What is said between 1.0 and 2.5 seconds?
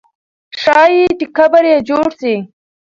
چې قبر یې جوړ سي.